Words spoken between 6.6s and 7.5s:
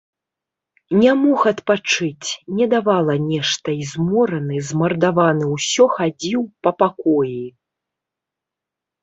па пакоі.